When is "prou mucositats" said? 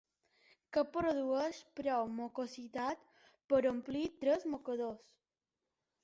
1.79-3.27